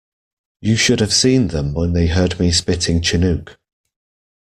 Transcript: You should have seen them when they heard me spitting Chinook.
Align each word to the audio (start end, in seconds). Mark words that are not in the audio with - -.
You 0.61 0.77
should 0.77 0.99
have 0.99 1.13
seen 1.13 1.49
them 1.49 1.75
when 1.75 1.93
they 1.93 2.07
heard 2.07 2.39
me 2.39 2.51
spitting 2.51 3.01
Chinook. 3.03 3.59